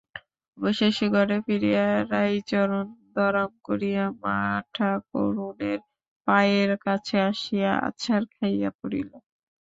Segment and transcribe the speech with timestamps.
[0.57, 5.79] অবশেষে ঘরে ফিরিয়া রাইচরণ দড়াম করিয়া মাঠাকরুনের
[6.27, 9.09] পায়ের কাছে আসিয়া আছাড় খাইয়া পড়িল।